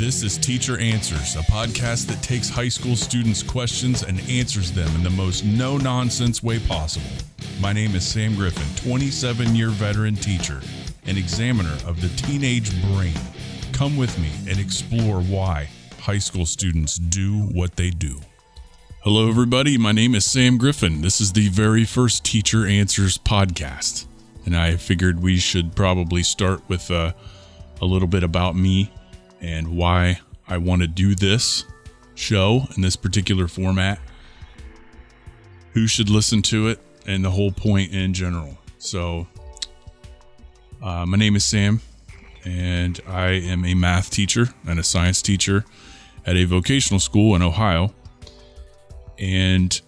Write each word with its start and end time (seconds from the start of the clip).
This 0.00 0.22
is 0.22 0.38
Teacher 0.38 0.78
Answers, 0.78 1.36
a 1.36 1.40
podcast 1.40 2.06
that 2.06 2.22
takes 2.22 2.48
high 2.48 2.70
school 2.70 2.96
students' 2.96 3.42
questions 3.42 4.02
and 4.02 4.18
answers 4.30 4.72
them 4.72 4.88
in 4.94 5.02
the 5.02 5.10
most 5.10 5.44
no 5.44 5.76
nonsense 5.76 6.42
way 6.42 6.58
possible. 6.58 7.10
My 7.60 7.74
name 7.74 7.94
is 7.94 8.08
Sam 8.08 8.34
Griffin, 8.34 8.64
27 8.82 9.54
year 9.54 9.68
veteran 9.68 10.16
teacher 10.16 10.62
and 11.04 11.18
examiner 11.18 11.76
of 11.86 12.00
the 12.00 12.08
teenage 12.16 12.70
brain. 12.94 13.12
Come 13.74 13.98
with 13.98 14.18
me 14.18 14.30
and 14.50 14.58
explore 14.58 15.20
why 15.20 15.68
high 15.98 16.16
school 16.16 16.46
students 16.46 16.96
do 16.96 17.42
what 17.52 17.76
they 17.76 17.90
do. 17.90 18.20
Hello, 19.02 19.28
everybody. 19.28 19.76
My 19.76 19.92
name 19.92 20.14
is 20.14 20.24
Sam 20.24 20.56
Griffin. 20.56 21.02
This 21.02 21.20
is 21.20 21.34
the 21.34 21.50
very 21.50 21.84
first 21.84 22.24
Teacher 22.24 22.66
Answers 22.66 23.18
podcast. 23.18 24.06
And 24.46 24.56
I 24.56 24.76
figured 24.76 25.22
we 25.22 25.36
should 25.36 25.76
probably 25.76 26.22
start 26.22 26.66
with 26.70 26.90
uh, 26.90 27.12
a 27.82 27.84
little 27.84 28.08
bit 28.08 28.22
about 28.22 28.56
me 28.56 28.90
and 29.40 29.76
why 29.76 30.20
I 30.48 30.58
want 30.58 30.82
to 30.82 30.88
do 30.88 31.14
this 31.14 31.64
show 32.14 32.66
in 32.76 32.82
this 32.82 32.96
particular 32.96 33.48
format, 33.48 33.98
who 35.72 35.86
should 35.86 36.10
listen 36.10 36.42
to 36.42 36.68
it, 36.68 36.80
and 37.06 37.24
the 37.24 37.30
whole 37.30 37.52
point 37.52 37.92
in 37.92 38.12
general. 38.12 38.58
So, 38.78 39.26
uh, 40.82 41.06
my 41.06 41.16
name 41.16 41.36
is 41.36 41.44
Sam, 41.44 41.80
and 42.44 43.00
I 43.06 43.30
am 43.30 43.64
a 43.64 43.74
math 43.74 44.10
teacher 44.10 44.48
and 44.66 44.78
a 44.78 44.82
science 44.82 45.22
teacher 45.22 45.64
at 46.26 46.36
a 46.36 46.44
vocational 46.44 47.00
school 47.00 47.34
in 47.34 47.42
Ohio. 47.42 47.92
And 49.18 49.80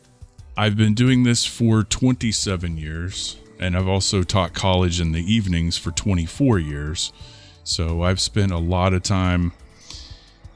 I've 0.56 0.77
been 0.77 0.95
doing 0.95 1.23
this 1.23 1.47
for 1.47 1.83
27 1.83 2.77
years, 2.77 3.37
and 3.59 3.77
I've 3.77 3.89
also 3.89 4.23
taught 4.23 4.53
college 4.53 5.00
in 5.00 5.12
the 5.12 5.20
evenings 5.20 5.78
for 5.78 5.91
24 5.91 6.59
years. 6.59 7.12
So 7.65 8.02
I've 8.02 8.21
spent 8.21 8.52
a 8.52 8.59
lot 8.59 8.93
of 8.93 9.02
time 9.02 9.52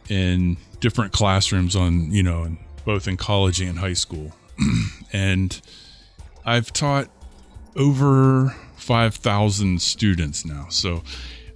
in 0.08 0.56
different 0.80 1.12
classrooms 1.12 1.76
on, 1.76 2.10
you 2.12 2.22
know, 2.22 2.56
both 2.84 3.08
in 3.08 3.16
college 3.16 3.60
and 3.60 3.78
high 3.78 3.92
school. 3.92 4.32
and 5.12 5.60
I've 6.44 6.72
taught 6.72 7.08
over 7.76 8.54
5,000 8.76 9.80
students 9.82 10.44
now. 10.44 10.66
So, 10.68 11.02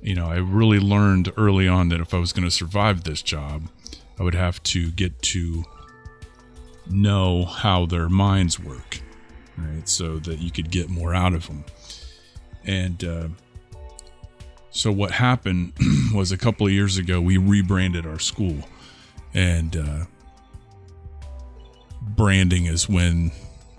you 0.03 0.15
know, 0.15 0.27
I 0.27 0.37
really 0.37 0.81
learned 0.81 1.33
early 1.37 1.69
on 1.69 1.89
that 1.91 2.01
if 2.01 2.13
I 2.15 2.19
was 2.19 2.33
going 2.33 2.45
to 2.45 2.51
survive 2.51 3.05
this 3.05 3.23
job, 3.23 3.69
I 4.19 4.23
would 4.23 4.35
have 4.35 4.63
to 4.65 4.91
get 4.91 5.21
to 5.23 5.65
know 6.91 7.45
how 7.45 7.87
their 7.87 8.09
minds 8.09 8.59
work, 8.59 9.01
right? 9.57 9.89
So 9.89 10.19
that 10.19 10.41
you 10.41 10.51
could 10.51 10.71
get 10.71 10.91
more 10.91 11.15
out 11.15 11.35
of 11.35 11.47
them. 11.47 11.65
And 12.65 13.05
uh, 13.05 13.29
so 14.71 14.93
what 14.93 15.11
happened 15.13 15.73
was 16.15 16.33
a 16.33 16.39
couple 16.39 16.67
of 16.67 16.73
years 16.73 16.97
ago, 16.97 17.21
we 17.21 17.37
rebranded 17.37 18.07
our 18.07 18.19
school. 18.19 18.57
And 19.35 19.77
uh, 19.77 20.05
branding 22.01 22.67
is 22.67 22.89
when 22.89 23.33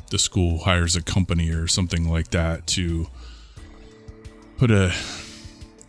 the 0.09 0.19
school 0.19 0.59
hires 0.59 0.95
a 0.95 1.01
company 1.01 1.49
or 1.49 1.67
something 1.67 2.09
like 2.09 2.31
that 2.31 2.67
to 2.67 3.07
put 4.57 4.71
a 4.71 4.93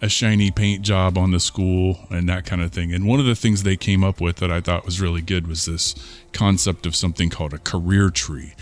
a 0.02 0.08
shiny 0.08 0.50
paint 0.50 0.82
job 0.82 1.16
on 1.16 1.30
the 1.30 1.38
school 1.38 1.96
and 2.10 2.28
that 2.28 2.44
kind 2.44 2.60
of 2.60 2.72
thing. 2.72 2.92
And 2.92 3.06
one 3.06 3.20
of 3.20 3.26
the 3.26 3.36
things 3.36 3.62
they 3.62 3.76
came 3.76 4.02
up 4.02 4.20
with 4.20 4.36
that 4.36 4.50
I 4.50 4.60
thought 4.60 4.84
was 4.84 5.00
really 5.00 5.22
good 5.22 5.46
was 5.46 5.64
this 5.64 5.94
concept 6.32 6.86
of 6.86 6.96
something 6.96 7.30
called 7.30 7.54
a 7.54 7.58
career 7.58 8.10
tree. 8.10 8.54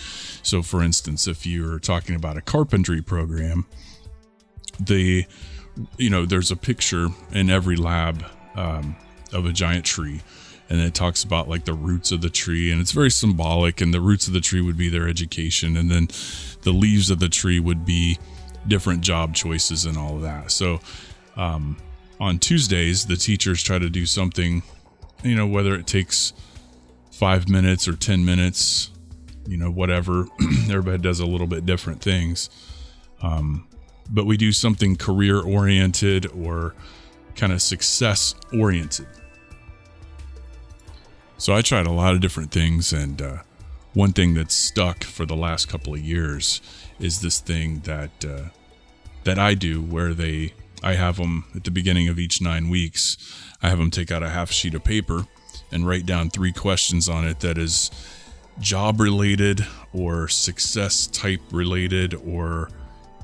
So, 0.42 0.60
for 0.60 0.82
instance, 0.82 1.27
if 1.27 1.47
you're 1.47 1.78
talking 1.78 2.14
about 2.14 2.36
a 2.36 2.42
carpentry 2.42 3.00
program, 3.00 3.64
the 4.78 5.25
you 5.97 6.11
know 6.11 6.27
there's 6.27 6.50
a 6.50 6.56
picture 6.56 7.09
in 7.33 7.50
every 7.50 7.77
lab 7.77 8.25
um, 8.56 8.97
of 9.33 9.47
a 9.47 9.53
giant 9.53 9.84
tree 9.84 10.22
and 10.69 10.81
it 10.81 10.95
talks 10.95 11.25
about 11.25 11.48
like 11.48 11.64
the 11.64 11.75
roots 11.75 12.12
of 12.12 12.20
the 12.20 12.31
tree 12.31 12.70
and 12.70 12.81
it's 12.81 12.92
very 12.92 13.11
symbolic 13.11 13.81
and 13.81 13.92
the 13.92 14.00
roots 14.00 14.27
of 14.27 14.33
the 14.33 14.41
tree 14.41 14.61
would 14.61 14.77
be 14.77 14.89
their 14.89 15.09
education 15.09 15.77
and 15.77 15.91
then 15.91 16.09
the 16.62 16.72
leaves 16.72 17.10
of 17.10 17.19
the 17.19 17.28
tree 17.28 17.60
would 17.60 17.84
be 17.84 18.19
different 18.69 19.00
job 19.00 19.34
choices 19.34 19.84
and 19.84 19.97
all 19.97 20.16
of 20.16 20.22
that 20.22 20.50
so 20.50 20.78
um, 21.37 21.77
on 22.21 22.38
Tuesdays, 22.38 23.06
the 23.06 23.16
teachers 23.16 23.62
try 23.62 23.78
to 23.78 23.88
do 23.88 24.04
something, 24.04 24.62
you 25.25 25.34
know, 25.34 25.47
whether 25.47 25.75
it 25.75 25.87
takes 25.87 26.34
five 27.10 27.49
minutes 27.49 27.88
or 27.88 27.97
10 27.97 28.25
minutes, 28.25 28.91
you 29.47 29.56
know, 29.56 29.71
whatever. 29.71 30.27
Everybody 30.69 30.99
does 30.99 31.19
a 31.19 31.27
little 31.27 31.47
bit 31.47 31.65
different 31.65 32.03
things. 32.03 32.50
Um, 33.22 33.66
but 34.12 34.26
we 34.26 34.37
do 34.37 34.53
something 34.53 34.97
career 34.97 35.41
oriented 35.41 36.26
or 36.32 36.75
kind 37.37 37.53
of 37.53 37.62
success 37.62 38.34
oriented. 38.53 39.06
So 41.38 41.54
I 41.54 41.62
tried 41.62 41.87
a 41.87 41.93
lot 41.93 42.15
of 42.15 42.21
different 42.21 42.50
things, 42.50 42.93
and 42.93 43.22
uh, 43.22 43.38
one 43.94 44.12
thing 44.12 44.34
that's 44.34 44.54
stuck 44.54 45.04
for 45.04 45.25
the 45.25 45.37
last 45.37 45.69
couple 45.69 45.94
of 45.94 46.00
years 46.00 46.60
is 46.98 47.21
this 47.21 47.41
thing 47.41 47.81
that 47.81 48.25
uh, 48.25 48.50
that 49.25 49.38
I 49.38 49.54
do, 49.54 49.81
where 49.81 50.12
they 50.12 50.53
I 50.82 50.94
have 50.94 51.16
them 51.16 51.44
at 51.54 51.65
the 51.65 51.71
beginning 51.71 52.09
of 52.09 52.19
each 52.19 52.41
nine 52.41 52.69
weeks. 52.69 53.16
I 53.62 53.69
have 53.69 53.78
them 53.78 53.91
take 53.91 54.10
out 54.10 54.22
a 54.22 54.31
half 54.31 54.50
sheet 54.50 54.75
of 54.75 54.84
paper 54.84 55.27
and 55.72 55.87
write 55.87 56.06
down 56.06 56.31
three 56.31 56.53
questions 56.53 57.09
on 57.09 57.27
it 57.27 57.41
that 57.41 57.59
is 57.59 57.91
job 58.59 59.00
related 59.00 59.66
or 59.92 60.28
success 60.28 61.06
type 61.06 61.41
related 61.53 62.15
or 62.15 62.69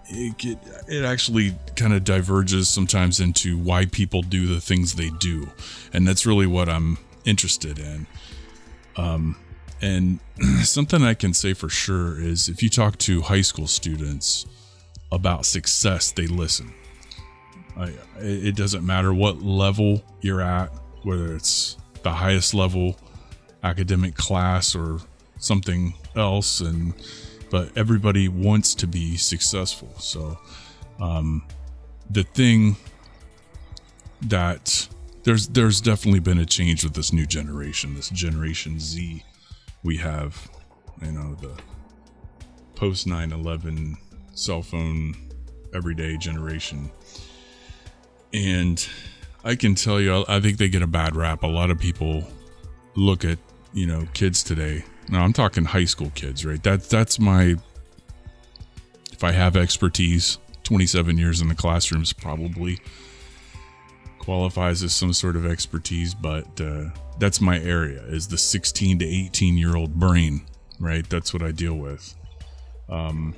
it, 0.09 0.45
it, 0.45 0.59
it 0.89 1.05
actually 1.05 1.57
kind 1.75 1.93
of 1.93 2.05
diverges 2.05 2.69
sometimes 2.69 3.21
into 3.21 3.59
why 3.59 3.87
people 3.87 4.23
do 4.23 4.47
the 4.47 4.61
things 4.61 4.95
they 4.95 5.11
do. 5.11 5.49
And 5.93 6.07
that's 6.07 6.27
really 6.27 6.47
what 6.47 6.69
i'm 6.69 6.99
interested 7.25 7.79
in. 7.79 8.07
Um, 8.97 9.37
and 9.83 10.21
something 10.63 11.03
i 11.03 11.15
can 11.15 11.35
say 11.35 11.53
for 11.53 11.69
sure 11.69 12.21
is 12.21 12.49
if 12.49 12.63
you 12.63 12.71
talk 12.71 12.97
to 12.99 13.21
high 13.23 13.43
school 13.43 13.67
students 13.67 14.47
about 15.13 15.47
success 15.47 16.13
they 16.13 16.27
listen. 16.27 16.73
I, 17.77 17.93
it 18.19 18.57
doesn't 18.57 18.87
matter 18.87 19.13
what 19.13 19.43
level 19.43 20.03
you're 20.23 20.41
at, 20.41 20.73
whether 21.03 21.35
it's 21.35 21.77
the 22.03 22.11
highest 22.11 22.55
level 22.55 22.97
academic 23.63 24.15
class 24.15 24.75
or 24.75 25.01
something 25.39 25.95
else, 26.15 26.61
and 26.61 26.95
but 27.51 27.77
everybody 27.77 28.29
wants 28.29 28.75
to 28.77 28.87
be 28.87 29.17
successful. 29.17 29.93
So, 29.99 30.39
um, 31.01 31.47
the 32.11 32.23
thing 32.23 32.77
that 34.23 34.89
there's 35.25 35.49
there's 35.49 35.81
definitely 35.81 36.21
been 36.21 36.39
a 36.39 36.47
change 36.47 36.85
with 36.85 36.95
this 36.95 37.13
new 37.13 37.27
generation, 37.27 37.95
this 37.95 38.09
Generation 38.11 38.79
Z. 38.81 39.25
We 39.83 39.97
have, 39.99 40.49
you 41.03 41.13
know, 41.13 41.35
the 41.35 41.55
post 42.75 43.07
9/11 43.07 43.97
cell 44.35 44.63
phone 44.63 45.15
everyday 45.75 46.17
generation 46.17 46.91
and 48.33 48.87
I 49.45 49.55
can 49.55 49.75
tell 49.75 50.01
you, 50.01 50.25
I 50.29 50.41
think 50.41 50.59
they 50.59 50.69
get 50.69 50.83
a 50.83 50.87
bad 50.87 51.17
rap. 51.17 51.43
A 51.43 51.47
lot 51.47 51.71
of 51.71 51.79
people 51.79 52.25
look 52.95 53.25
at, 53.25 53.39
you 53.73 53.87
know, 53.87 54.07
kids 54.13 54.43
today. 54.43 54.85
Now 55.09 55.25
I'm 55.25 55.33
talking 55.33 55.65
high 55.65 55.85
school 55.85 56.11
kids, 56.15 56.45
right? 56.45 56.63
That's 56.63 56.89
that's 56.89 57.19
my. 57.19 57.57
If 59.13 59.25
I 59.25 59.33
have 59.33 59.57
expertise, 59.57 60.39
27 60.65 61.17
years 61.17 61.41
in 61.41 61.49
the 61.49 61.55
classrooms 61.55 62.13
probably 62.13 62.79
qualifies 64.19 64.83
as 64.83 64.93
some 64.93 65.13
sort 65.13 65.37
of 65.37 65.47
expertise, 65.47 66.13
but 66.13 66.61
uh, 66.61 66.87
that's 67.19 67.41
my 67.41 67.59
area 67.61 68.03
is 68.03 68.29
the 68.29 68.37
16 68.37 68.99
to 68.99 69.07
18 69.07 69.57
year 69.57 69.77
old 69.77 69.95
brain, 69.95 70.45
right? 70.79 71.09
That's 71.09 71.33
what 71.33 71.43
I 71.43 71.53
deal 71.53 71.77
with. 71.77 72.15
Um, 72.91 73.35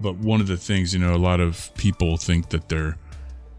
but 0.00 0.16
one 0.16 0.40
of 0.40 0.48
the 0.48 0.56
things, 0.56 0.92
you 0.92 0.98
know, 0.98 1.14
a 1.14 1.16
lot 1.16 1.38
of 1.38 1.70
people 1.76 2.16
think 2.16 2.48
that 2.48 2.68
they're 2.68 2.96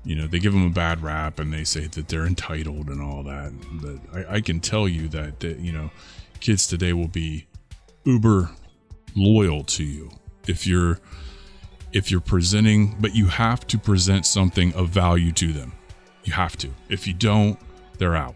you 0.06 0.16
know, 0.16 0.28
they 0.28 0.40
give 0.40 0.54
them 0.54 0.66
a 0.66 0.70
bad 0.70 1.02
rap 1.02 1.40
and 1.40 1.54
they 1.54 1.64
say 1.64 1.88
that 1.88 2.10
they're 2.10 2.26
entitled 2.26 2.90
and 2.90 3.02
all 3.02 3.24
that. 3.24 3.54
But 3.72 4.28
I, 4.28 4.36
I 4.36 4.42
can 4.42 4.60
tell 4.60 4.88
you 4.88 5.08
that, 5.10 5.40
that, 5.40 5.60
you 5.60 5.72
know, 5.72 5.92
kids 6.44 6.68
today 6.68 6.92
will 6.92 7.08
be 7.08 7.48
uber 8.04 8.52
loyal 9.16 9.64
to 9.64 9.82
you 9.82 10.12
if 10.46 10.68
you're 10.68 11.00
if 11.94 12.12
you're 12.12 12.20
presenting 12.20 12.98
but 13.00 13.16
you 13.16 13.28
have 13.28 13.66
to 13.66 13.78
present 13.78 14.26
something 14.26 14.74
of 14.74 14.90
value 14.90 15.32
to 15.32 15.54
them. 15.54 15.72
You 16.26 16.34
have 16.34 16.58
to. 16.58 16.70
If 16.90 17.08
you 17.08 17.14
don't 17.14 17.58
they're 17.98 18.18
out. 18.18 18.36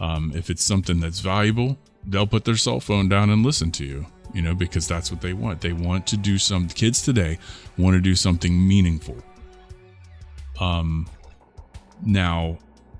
Um, 0.00 0.32
if 0.34 0.48
it's 0.48 0.64
something 0.64 1.00
that's 1.00 1.20
valuable 1.20 1.76
they'll 2.06 2.26
put 2.26 2.46
their 2.46 2.56
cell 2.56 2.80
phone 2.80 3.10
down 3.10 3.28
and 3.28 3.44
listen 3.44 3.70
to 3.72 3.84
you 3.84 4.06
you 4.32 4.40
know 4.40 4.54
because 4.54 4.88
that's 4.88 5.12
what 5.12 5.20
they 5.20 5.34
want. 5.34 5.60
They 5.60 5.74
want 5.74 6.06
to 6.06 6.16
do 6.16 6.38
some 6.38 6.66
kids 6.68 7.02
today 7.02 7.38
want 7.76 7.94
to 7.94 8.00
do 8.00 8.14
something 8.14 8.66
meaningful. 8.66 9.18
Um, 10.58 11.06
now, 12.02 12.58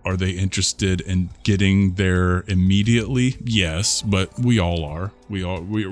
are 0.09 0.17
they 0.17 0.31
interested 0.31 1.01
in 1.03 1.29
getting 1.43 1.95
there 1.95 2.45
immediately? 2.49 3.37
Yes, 3.45 4.01
but 4.03 4.39
we 4.39 4.59
all 4.59 4.85
are. 4.85 5.13
We 5.29 5.45
all 5.45 5.61
we 5.61 5.87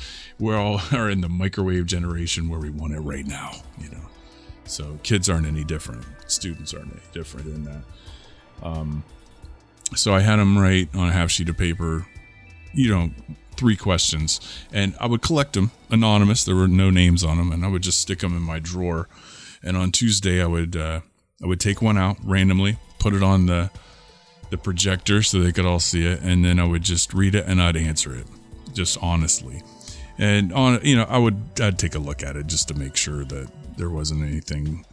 we 0.38 0.54
all 0.54 0.80
are 0.92 1.08
in 1.10 1.20
the 1.22 1.28
microwave 1.28 1.86
generation 1.86 2.48
where 2.48 2.60
we 2.60 2.70
want 2.70 2.92
it 2.92 3.00
right 3.00 3.26
now. 3.26 3.52
You 3.80 3.90
know, 3.90 4.04
so 4.64 4.98
kids 5.02 5.28
aren't 5.30 5.46
any 5.46 5.64
different. 5.64 6.04
Students 6.26 6.74
aren't 6.74 6.92
any 6.92 7.02
different 7.12 7.46
in 7.46 7.64
that. 7.64 7.82
Um, 8.62 9.04
So 9.94 10.14
I 10.14 10.20
had 10.20 10.36
them 10.36 10.56
write 10.58 10.88
on 10.94 11.08
a 11.08 11.12
half 11.12 11.30
sheet 11.30 11.48
of 11.48 11.56
paper, 11.58 12.06
you 12.72 12.90
know, 12.90 13.10
three 13.56 13.76
questions, 13.76 14.40
and 14.72 14.94
I 14.98 15.06
would 15.06 15.20
collect 15.22 15.52
them 15.52 15.70
anonymous. 15.90 16.44
There 16.44 16.56
were 16.56 16.68
no 16.68 16.88
names 16.90 17.22
on 17.24 17.36
them, 17.36 17.52
and 17.52 17.64
I 17.64 17.68
would 17.68 17.82
just 17.82 18.00
stick 18.00 18.20
them 18.20 18.34
in 18.36 18.42
my 18.42 18.58
drawer. 18.58 19.08
And 19.62 19.76
on 19.76 19.92
Tuesday, 19.92 20.42
I 20.42 20.46
would 20.46 20.76
uh, 20.76 21.00
I 21.42 21.46
would 21.46 21.60
take 21.60 21.82
one 21.82 21.98
out 21.98 22.16
randomly, 22.24 22.78
put 23.02 23.14
it 23.14 23.22
on 23.22 23.46
the 23.46 23.68
the 24.50 24.58
projector 24.58 25.22
so 25.22 25.40
they 25.40 25.50
could 25.50 25.64
all 25.64 25.80
see 25.80 26.06
it, 26.06 26.20
and 26.20 26.44
then 26.44 26.60
I 26.60 26.64
would 26.64 26.82
just 26.82 27.12
read 27.12 27.34
it 27.34 27.46
and 27.46 27.60
I'd 27.60 27.76
answer 27.76 28.14
it, 28.14 28.26
just 28.72 28.96
honestly. 29.02 29.62
And 30.18 30.52
on, 30.52 30.78
you 30.84 30.94
know, 30.94 31.06
I 31.08 31.18
would 31.18 31.60
I'd 31.60 31.78
take 31.78 31.94
a 31.94 31.98
look 31.98 32.22
at 32.22 32.36
it 32.36 32.46
just 32.46 32.68
to 32.68 32.74
make 32.74 32.96
sure 32.96 33.24
that 33.24 33.50
there 33.76 33.90
wasn't 33.90 34.22
anything 34.22 34.84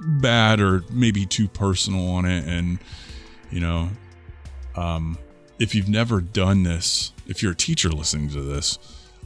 bad 0.00 0.60
or 0.60 0.84
maybe 0.90 1.26
too 1.26 1.48
personal 1.48 2.08
on 2.10 2.24
it. 2.24 2.46
And 2.46 2.78
you 3.50 3.60
know, 3.60 3.90
um, 4.76 5.18
if 5.58 5.74
you've 5.74 5.88
never 5.88 6.20
done 6.20 6.62
this, 6.62 7.12
if 7.26 7.42
you're 7.42 7.52
a 7.52 7.56
teacher 7.56 7.90
listening 7.90 8.30
to 8.30 8.40
this, 8.40 8.78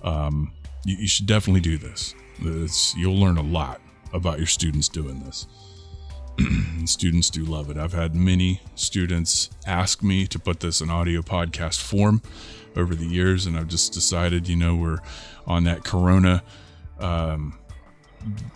um, 0.03 0.53
you, 0.85 0.97
you 0.97 1.09
should 1.09 1.27
definitely 1.27 1.61
do 1.61 1.79
this. 1.79 2.15
It's, 2.41 2.97
you'll 2.97 3.19
learn 3.19 3.37
a 3.37 3.43
lot 3.43 3.81
about 4.13 4.39
your 4.39 4.47
students 4.47 4.89
doing 4.89 5.21
this. 5.21 5.47
students 6.85 7.31
do 7.31 7.45
love 7.45 7.71
it. 7.71 7.77
I've 7.77 7.93
had 7.93 8.15
many 8.15 8.61
students 8.75 9.51
ask 9.67 10.03
me 10.03 10.27
to 10.27 10.39
put 10.39 10.61
this 10.61 10.81
in 10.81 10.91
audio 10.91 11.23
podcast 11.23 11.81
form 11.81 12.23
over 12.77 12.95
the 12.95 13.07
years, 13.07 13.47
and 13.47 13.57
I've 13.57 13.69
just 13.69 13.93
decided, 13.93 14.49
you 14.49 14.57
know, 14.57 14.77
we're 14.77 14.99
on 15.47 15.65
that 15.65 15.85
Corona 15.85 16.43
um, 16.99 17.59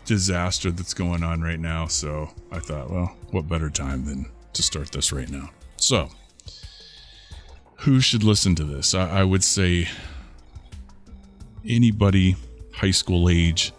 disaster 0.05 0.71
that's 0.71 0.95
going 0.95 1.23
on 1.23 1.41
right 1.41 1.59
now. 1.59 1.87
So 1.87 2.31
I 2.53 2.59
thought, 2.59 2.91
well, 2.91 3.17
what 3.31 3.49
better 3.49 3.71
time 3.71 4.05
than 4.05 4.27
to 4.53 4.63
start 4.63 4.93
this 4.93 5.13
right 5.13 5.29
now? 5.29 5.51
So, 5.77 6.09
who 7.81 8.01
should 8.01 8.23
listen 8.23 8.55
to 8.57 8.65
this? 8.65 8.95
I, 8.95 9.21
I 9.21 9.25
would 9.25 9.45
say 9.45 9.89
anybody 11.67 12.37
high 12.73 12.91
school 12.91 13.29
age 13.29 13.73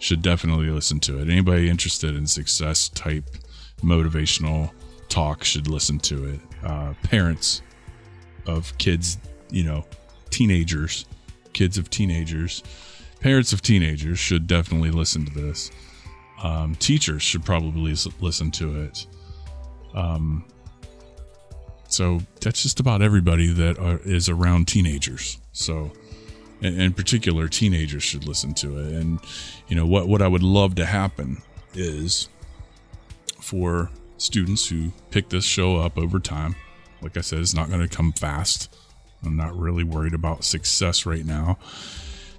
should 0.00 0.22
definitely 0.22 0.70
listen 0.70 0.98
to 0.98 1.20
it. 1.20 1.28
Anybody 1.28 1.68
interested 1.70 2.16
in 2.16 2.26
success 2.26 2.88
type 2.88 3.24
motivational 3.82 4.72
talk 5.08 5.44
should 5.44 5.68
listen 5.68 5.98
to 6.00 6.24
it. 6.24 6.40
Uh, 6.64 6.94
parents 7.04 7.62
of 8.46 8.76
kids, 8.78 9.18
you 9.50 9.62
know, 9.62 9.84
teenagers, 10.30 11.04
kids 11.52 11.78
of 11.78 11.90
teenagers, 11.90 12.62
parents 13.20 13.52
of 13.52 13.60
teenagers 13.60 14.18
should 14.18 14.46
definitely 14.46 14.90
listen 14.90 15.26
to 15.26 15.32
this. 15.32 15.70
Um, 16.42 16.74
teachers 16.76 17.22
should 17.22 17.44
probably 17.44 17.94
listen 18.20 18.50
to 18.52 18.82
it. 18.82 19.06
Um, 19.94 20.44
so 21.88 22.20
that's 22.40 22.62
just 22.62 22.80
about 22.80 23.02
everybody 23.02 23.52
that 23.52 23.78
are, 23.78 23.98
is 24.04 24.28
around 24.28 24.68
teenagers. 24.68 25.38
So 25.52 25.92
in 26.62 26.92
particular 26.92 27.48
teenagers 27.48 28.02
should 28.02 28.26
listen 28.26 28.54
to 28.54 28.78
it. 28.78 28.92
And 28.92 29.20
you 29.68 29.76
know 29.76 29.86
what 29.86 30.08
what 30.08 30.22
i 30.22 30.28
would 30.28 30.42
love 30.42 30.74
to 30.76 30.86
happen 30.86 31.42
is 31.74 32.28
for 33.40 33.90
students 34.18 34.68
who 34.68 34.92
pick 35.10 35.28
this 35.30 35.44
show 35.44 35.76
up 35.76 35.96
over 35.96 36.18
time 36.18 36.54
like 37.02 37.16
i 37.16 37.20
said 37.20 37.38
it's 37.38 37.54
not 37.54 37.68
going 37.68 37.86
to 37.86 37.96
come 37.96 38.12
fast. 38.12 38.76
I'm 39.24 39.36
not 39.36 39.54
really 39.54 39.84
worried 39.84 40.14
about 40.14 40.44
success 40.44 41.06
right 41.06 41.24
now 41.24 41.58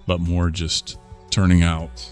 but 0.07 0.19
more 0.19 0.49
just 0.49 0.97
turning 1.29 1.61
out 1.63 2.11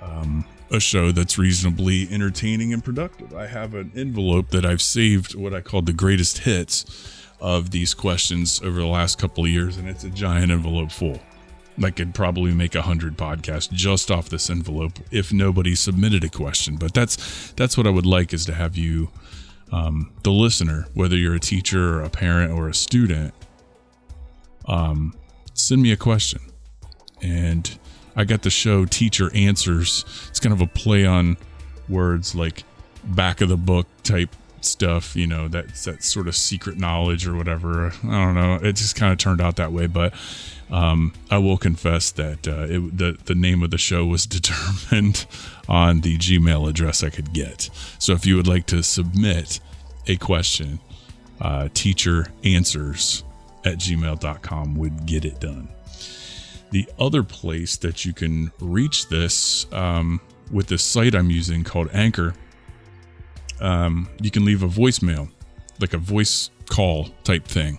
um, 0.00 0.44
a 0.70 0.78
show 0.78 1.10
that's 1.12 1.38
reasonably 1.38 2.08
entertaining 2.10 2.72
and 2.72 2.82
productive. 2.84 3.34
I 3.34 3.46
have 3.46 3.74
an 3.74 3.92
envelope 3.94 4.50
that 4.50 4.64
i've 4.64 4.82
saved 4.82 5.34
what 5.34 5.54
i 5.54 5.60
call 5.60 5.82
the 5.82 5.92
greatest 5.92 6.38
hits 6.38 6.84
of 7.40 7.70
these 7.70 7.94
questions 7.94 8.60
over 8.62 8.78
the 8.78 8.86
last 8.86 9.18
couple 9.18 9.44
of 9.44 9.50
years 9.50 9.76
and 9.76 9.88
it's 9.88 10.04
a 10.04 10.10
giant 10.10 10.50
envelope 10.50 10.90
full 10.90 11.20
I 11.82 11.90
could 11.90 12.14
probably 12.14 12.52
make 12.52 12.74
a 12.74 12.82
hundred 12.82 13.16
podcasts 13.16 13.70
just 13.70 14.10
off 14.10 14.28
this 14.28 14.48
envelope 14.48 14.98
if 15.10 15.32
nobody 15.32 15.74
submitted 15.74 16.24
a 16.24 16.28
question. 16.28 16.76
But 16.76 16.94
that's 16.94 17.52
that's 17.52 17.76
what 17.76 17.86
I 17.86 17.90
would 17.90 18.06
like 18.06 18.32
is 18.32 18.44
to 18.46 18.54
have 18.54 18.76
you, 18.76 19.10
um, 19.72 20.12
the 20.22 20.32
listener, 20.32 20.86
whether 20.94 21.16
you're 21.16 21.34
a 21.34 21.40
teacher 21.40 21.98
or 21.98 22.02
a 22.02 22.10
parent 22.10 22.52
or 22.52 22.68
a 22.68 22.74
student, 22.74 23.34
um, 24.66 25.14
send 25.54 25.82
me 25.82 25.92
a 25.92 25.96
question. 25.96 26.40
And 27.22 27.78
I 28.14 28.24
got 28.24 28.42
the 28.42 28.50
show 28.50 28.84
Teacher 28.86 29.30
Answers. 29.34 30.04
It's 30.28 30.40
kind 30.40 30.52
of 30.52 30.60
a 30.60 30.66
play 30.66 31.04
on 31.04 31.36
words 31.88 32.34
like 32.34 32.64
back 33.04 33.40
of 33.40 33.48
the 33.48 33.56
book 33.56 33.86
type 34.02 34.34
stuff, 34.60 35.14
you 35.14 35.26
know, 35.26 35.48
that 35.48 35.74
that 35.74 36.02
sort 36.02 36.28
of 36.28 36.36
secret 36.36 36.78
knowledge 36.78 37.26
or 37.26 37.34
whatever. 37.34 37.92
I 38.04 38.24
don't 38.24 38.34
know. 38.34 38.54
It 38.54 38.76
just 38.76 38.96
kind 38.96 39.12
of 39.12 39.18
turned 39.18 39.40
out 39.40 39.56
that 39.56 39.72
way, 39.72 39.86
but 39.86 40.12
um, 40.70 41.12
I 41.30 41.38
will 41.38 41.58
confess 41.58 42.10
that 42.12 42.48
uh, 42.48 42.66
it, 42.68 42.98
the 42.98 43.18
the 43.24 43.34
name 43.34 43.62
of 43.62 43.70
the 43.70 43.78
show 43.78 44.04
was 44.04 44.26
determined 44.26 45.26
on 45.68 46.00
the 46.00 46.16
Gmail 46.16 46.68
address 46.68 47.02
I 47.02 47.10
could 47.10 47.32
get. 47.32 47.70
So 47.98 48.12
if 48.12 48.26
you 48.26 48.36
would 48.36 48.48
like 48.48 48.66
to 48.66 48.82
submit 48.82 49.60
a 50.06 50.16
question, 50.16 50.80
uh, 51.40 51.68
teacher 51.74 52.28
answers 52.44 53.24
at 53.64 53.78
gmail.com 53.78 54.76
would 54.76 55.06
get 55.06 55.24
it 55.24 55.40
done. 55.40 55.68
The 56.70 56.88
other 56.98 57.22
place 57.22 57.76
that 57.78 58.04
you 58.04 58.12
can 58.12 58.52
reach 58.60 59.08
this 59.08 59.66
um, 59.72 60.20
with 60.52 60.68
this 60.68 60.82
site 60.82 61.14
I'm 61.14 61.30
using 61.30 61.64
called 61.64 61.90
Anchor, 61.92 62.34
um, 63.60 64.08
you 64.20 64.30
can 64.30 64.44
leave 64.44 64.62
a 64.62 64.68
voicemail, 64.68 65.28
like 65.80 65.94
a 65.94 65.98
voice 65.98 66.50
call 66.68 67.08
type 67.24 67.44
thing 67.44 67.78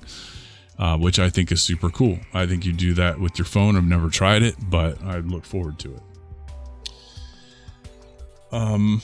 uh, 0.80 0.98
which 0.98 1.20
I 1.20 1.30
think 1.30 1.52
is 1.52 1.62
super 1.62 1.90
cool. 1.90 2.20
I 2.34 2.46
think 2.46 2.66
you 2.66 2.74
do 2.74 2.94
that 2.96 3.20
with 3.20 3.38
your 3.38 3.46
phone. 3.46 3.76
I've 3.76 3.84
never 3.84 4.10
tried 4.10 4.44
it, 4.44 4.56
but 4.70 5.02
I 5.04 5.20
look 5.20 5.46
forward 5.46 5.80
to 5.80 5.96
it. 5.96 6.02
Um, 8.52 9.02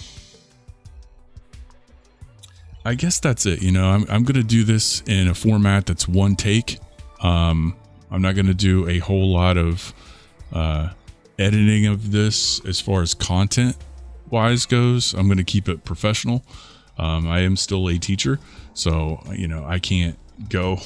I 2.86 2.96
guess 2.96 3.20
that's 3.20 3.46
it. 3.46 3.62
You 3.62 3.72
know, 3.72 3.90
I'm, 3.90 4.06
I'm 4.10 4.24
going 4.24 4.36
to 4.36 4.44
do 4.44 4.64
this 4.64 5.02
in 5.08 5.28
a 5.28 5.34
format 5.34 5.86
that's 5.86 6.08
one 6.08 6.36
take. 6.36 6.80
Um, 7.22 7.76
I'm 8.12 8.22
not 8.22 8.36
going 8.36 8.48
to 8.48 8.54
do 8.54 8.88
a 8.88 9.00
whole 9.00 9.32
lot 9.32 9.58
of 9.58 9.94
uh, 10.52 10.90
editing 11.40 11.88
of 11.88 12.12
this 12.12 12.64
as 12.66 12.80
far 12.80 13.02
as 13.02 13.14
content 13.14 13.76
wise 14.30 14.66
goes. 14.66 15.14
I'm 15.14 15.28
going 15.28 15.38
to 15.38 15.44
keep 15.44 15.70
it 15.70 15.84
professional. 15.86 16.44
Um, 16.98 17.28
I 17.28 17.40
am 17.40 17.56
still 17.56 17.88
a 17.90 17.98
teacher, 17.98 18.40
so 18.74 19.24
you 19.32 19.48
know 19.48 19.66
I 19.66 19.80
can't 19.80 20.18
go 20.50 20.80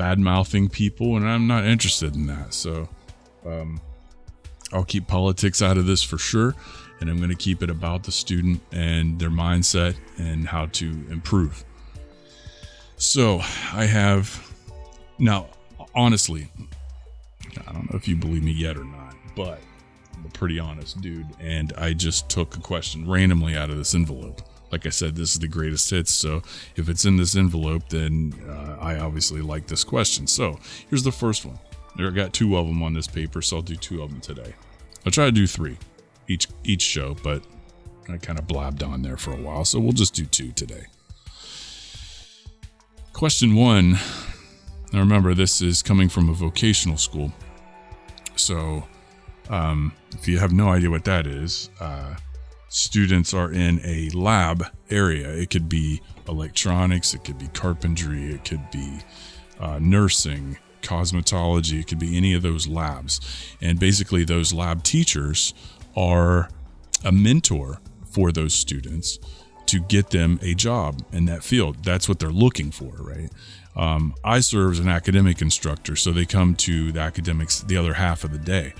bad 0.00 0.18
mouthing 0.18 0.66
people, 0.70 1.18
and 1.18 1.28
I'm 1.28 1.46
not 1.46 1.66
interested 1.66 2.14
in 2.14 2.26
that. 2.28 2.54
So 2.54 2.88
um, 3.44 3.82
I'll 4.72 4.82
keep 4.82 5.06
politics 5.06 5.60
out 5.60 5.76
of 5.76 5.84
this 5.84 6.02
for 6.02 6.16
sure, 6.16 6.54
and 7.00 7.10
I'm 7.10 7.18
going 7.18 7.28
to 7.28 7.36
keep 7.36 7.62
it 7.62 7.68
about 7.68 8.04
the 8.04 8.10
student 8.10 8.62
and 8.72 9.18
their 9.18 9.28
mindset 9.28 9.96
and 10.16 10.48
how 10.48 10.66
to 10.66 10.86
improve. 11.10 11.62
So 12.96 13.40
I 13.74 13.84
have 13.84 14.50
now, 15.18 15.48
honestly, 15.94 16.50
I 17.68 17.70
don't 17.70 17.92
know 17.92 17.98
if 17.98 18.08
you 18.08 18.16
believe 18.16 18.42
me 18.42 18.52
yet 18.52 18.78
or 18.78 18.84
not, 18.84 19.14
but 19.36 19.60
I'm 20.16 20.24
a 20.24 20.30
pretty 20.30 20.58
honest 20.58 20.98
dude, 21.02 21.26
and 21.38 21.74
I 21.76 21.92
just 21.92 22.30
took 22.30 22.56
a 22.56 22.60
question 22.60 23.06
randomly 23.06 23.54
out 23.54 23.68
of 23.68 23.76
this 23.76 23.94
envelope 23.94 24.40
like 24.70 24.86
I 24.86 24.90
said, 24.90 25.16
this 25.16 25.32
is 25.32 25.38
the 25.38 25.48
greatest 25.48 25.90
hits. 25.90 26.12
So 26.12 26.42
if 26.76 26.88
it's 26.88 27.04
in 27.04 27.16
this 27.16 27.36
envelope, 27.36 27.88
then 27.88 28.34
uh, 28.48 28.76
I 28.80 28.98
obviously 28.98 29.42
like 29.42 29.66
this 29.66 29.84
question. 29.84 30.26
So 30.26 30.58
here's 30.88 31.02
the 31.02 31.12
first 31.12 31.44
one. 31.44 31.58
I 31.98 32.08
got 32.10 32.32
two 32.32 32.56
of 32.56 32.66
them 32.66 32.82
on 32.82 32.94
this 32.94 33.06
paper, 33.06 33.42
so 33.42 33.56
I'll 33.56 33.62
do 33.62 33.76
two 33.76 34.02
of 34.02 34.10
them 34.10 34.20
today. 34.20 34.54
I'll 35.04 35.12
try 35.12 35.26
to 35.26 35.32
do 35.32 35.46
three 35.46 35.76
each 36.28 36.46
each 36.64 36.82
show, 36.82 37.16
but 37.22 37.42
I 38.08 38.16
kind 38.16 38.38
of 38.38 38.46
blabbed 38.46 38.82
on 38.82 39.02
there 39.02 39.16
for 39.16 39.32
a 39.32 39.36
while, 39.36 39.64
so 39.64 39.80
we'll 39.80 39.92
just 39.92 40.14
do 40.14 40.24
two 40.24 40.52
today. 40.52 40.84
Question 43.12 43.54
one. 43.54 43.98
Now 44.92 45.00
remember, 45.00 45.34
this 45.34 45.60
is 45.60 45.82
coming 45.82 46.08
from 46.08 46.28
a 46.28 46.32
vocational 46.32 46.96
school, 46.96 47.32
so 48.36 48.84
um, 49.48 49.92
if 50.12 50.26
you 50.28 50.38
have 50.38 50.52
no 50.52 50.68
idea 50.68 50.90
what 50.90 51.04
that 51.04 51.26
is. 51.26 51.70
Uh, 51.80 52.14
students 52.70 53.34
are 53.34 53.52
in 53.52 53.80
a 53.84 54.08
lab 54.10 54.64
area. 54.88 55.28
It 55.28 55.50
could 55.50 55.68
be 55.68 56.00
electronics, 56.26 57.12
it 57.12 57.24
could 57.24 57.38
be 57.38 57.48
carpentry, 57.48 58.32
it 58.32 58.44
could 58.44 58.70
be 58.70 59.00
uh, 59.58 59.78
nursing, 59.80 60.56
cosmetology, 60.80 61.80
it 61.80 61.88
could 61.88 61.98
be 61.98 62.16
any 62.16 62.32
of 62.32 62.42
those 62.42 62.66
labs. 62.66 63.20
And 63.60 63.78
basically, 63.78 64.24
those 64.24 64.52
lab 64.54 64.82
teachers 64.84 65.52
are 65.96 66.48
a 67.04 67.12
mentor 67.12 67.80
for 68.04 68.32
those 68.32 68.54
students 68.54 69.18
to 69.66 69.80
get 69.80 70.10
them 70.10 70.38
a 70.42 70.54
job 70.54 71.02
in 71.12 71.26
that 71.26 71.42
field. 71.42 71.84
That's 71.84 72.08
what 72.08 72.18
they're 72.18 72.30
looking 72.30 72.70
for, 72.70 72.92
right? 72.98 73.30
Um, 73.76 74.14
I 74.24 74.40
serve 74.40 74.72
as 74.72 74.78
an 74.78 74.88
academic 74.88 75.42
instructor, 75.42 75.96
so 75.96 76.12
they 76.12 76.24
come 76.24 76.54
to 76.56 76.92
the 76.92 77.00
academics 77.00 77.60
the 77.60 77.76
other 77.76 77.94
half 77.94 78.24
of 78.24 78.32
the 78.32 78.38
day. 78.38 78.74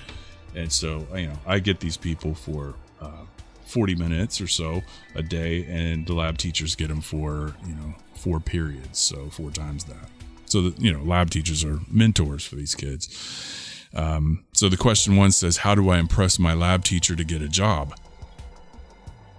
And 0.55 0.71
so, 0.71 1.07
you 1.15 1.27
know, 1.27 1.39
I 1.45 1.59
get 1.59 1.79
these 1.79 1.97
people 1.97 2.33
for 2.35 2.73
uh, 3.01 3.23
40 3.71 3.95
minutes 3.95 4.41
or 4.41 4.47
so 4.47 4.83
a 5.15 5.23
day 5.23 5.65
and 5.65 6.05
the 6.05 6.13
lab 6.13 6.37
teachers 6.37 6.75
get 6.75 6.89
them 6.89 7.01
for 7.01 7.55
you 7.65 7.73
know 7.73 7.95
four 8.21 8.39
periods, 8.39 8.99
so 8.99 9.29
four 9.29 9.49
times 9.49 9.85
that. 9.85 10.09
So 10.45 10.61
that 10.63 10.79
you 10.79 10.93
know, 10.93 11.01
lab 11.03 11.29
teachers 11.29 11.65
are 11.65 11.79
mentors 11.89 12.45
for 12.45 12.55
these 12.55 12.75
kids. 12.75 13.87
Um, 13.93 14.45
so 14.53 14.69
the 14.69 14.77
question 14.77 15.15
one 15.15 15.31
says, 15.31 15.57
"How 15.57 15.75
do 15.75 15.89
I 15.89 15.97
impress 15.97 16.39
my 16.39 16.53
lab 16.53 16.83
teacher 16.83 17.15
to 17.15 17.23
get 17.23 17.41
a 17.41 17.47
job?" 17.47 17.95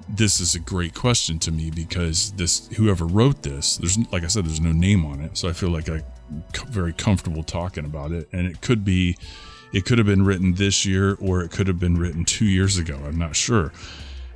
This 0.08 0.40
is 0.40 0.54
a 0.54 0.58
great 0.58 0.94
question 0.94 1.38
to 1.40 1.52
me 1.52 1.70
because 1.70 2.32
this 2.32 2.68
whoever 2.76 3.06
wrote 3.06 3.42
this, 3.42 3.76
there's 3.76 3.98
like 4.10 4.24
I 4.24 4.26
said, 4.26 4.44
there's 4.44 4.60
no 4.60 4.72
name 4.72 5.06
on 5.06 5.20
it, 5.20 5.38
so 5.38 5.48
I 5.48 5.52
feel 5.52 5.70
like 5.70 5.88
I'm 5.88 6.02
very 6.68 6.92
comfortable 6.92 7.42
talking 7.42 7.84
about 7.84 8.12
it, 8.12 8.28
and 8.32 8.46
it 8.46 8.60
could 8.60 8.84
be, 8.84 9.16
it 9.72 9.84
could 9.84 9.98
have 9.98 10.06
been 10.06 10.24
written 10.24 10.54
this 10.54 10.84
year 10.84 11.16
or 11.20 11.42
it 11.42 11.50
could 11.50 11.68
have 11.68 11.78
been 11.78 11.96
written 11.96 12.24
two 12.24 12.46
years 12.46 12.78
ago. 12.78 12.98
I'm 13.06 13.18
not 13.18 13.36
sure. 13.36 13.72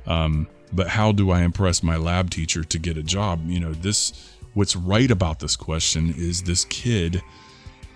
Um, 0.07 0.47
but 0.73 0.87
how 0.87 1.11
do 1.11 1.31
I 1.31 1.41
impress 1.41 1.83
my 1.83 1.97
lab 1.97 2.29
teacher 2.29 2.63
to 2.63 2.79
get 2.79 2.97
a 2.97 3.03
job? 3.03 3.41
You 3.47 3.59
know, 3.59 3.73
this 3.73 4.33
what's 4.53 4.75
right 4.75 5.11
about 5.11 5.39
this 5.39 5.55
question 5.55 6.13
is 6.17 6.41
this 6.41 6.65
kid 6.65 7.21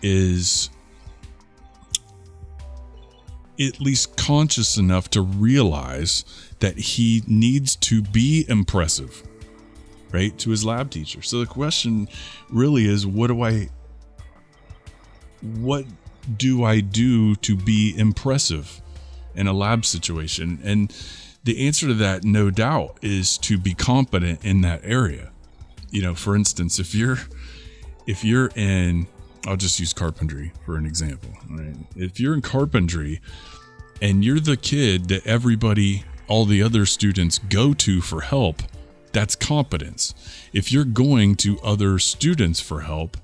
is 0.04 0.70
at 3.60 3.80
least 3.80 4.16
conscious 4.16 4.78
enough 4.78 5.10
to 5.10 5.22
realize 5.22 6.24
that 6.60 6.78
he 6.78 7.24
needs 7.28 7.76
to 7.76 8.02
be 8.02 8.46
impressive 8.48 9.24
right 10.12 10.38
to 10.38 10.50
his 10.52 10.64
lab 10.64 10.90
teacher 10.90 11.22
so 11.22 11.40
the 11.40 11.46
question 11.46 12.08
really 12.50 12.86
is 12.86 13.08
what 13.08 13.28
do 13.28 13.42
i 13.42 13.68
what 15.42 15.86
do 16.38 16.64
i 16.64 16.80
do 16.80 17.36
to 17.38 17.56
be 17.56 17.94
impressive 17.98 18.82
in 19.36 19.48
a 19.48 19.54
lab 19.54 19.86
situation 19.86 20.60
and 20.64 20.94
the 21.44 21.66
answer 21.66 21.88
to 21.88 21.94
that 21.96 22.24
no 22.24 22.50
doubt 22.50 22.98
is 23.02 23.38
to 23.40 23.58
be 23.58 23.74
competent 23.74 24.44
in 24.46 24.62
that 24.62 24.82
area. 24.84 25.32
You 25.90 26.02
know 26.02 26.16
for 26.16 26.36
instance 26.36 26.80
if 26.80 26.96
you're 26.96 27.18
if 28.08 28.24
you're 28.24 28.50
in 28.56 29.08
i'll 29.46 29.58
just 29.58 29.80
use 29.80 29.92
carpentry 29.92 30.54
for 30.66 30.78
an 30.78 30.86
example 30.86 31.32
right? 31.50 31.76
If 31.96 32.20
you're 32.20 32.34
in 32.34 32.42
carpentry 32.42 33.20
and 34.02 34.24
you're 34.24 34.40
the 34.40 34.56
kid 34.56 35.10
that 35.10 35.26
everybody 35.28 36.06
all 36.28 36.46
the 36.46 36.64
other 36.64 36.86
students 36.86 37.40
go 37.40 37.74
to 37.74 38.00
for 38.02 38.22
help 38.22 38.62
that's 39.12 39.36
competence. 39.36 40.16
If 40.54 40.72
you're 40.72 40.86
going 40.86 41.36
to 41.38 41.60
other 41.60 42.00
students 42.00 42.62
for 42.62 42.82
help 42.82 43.18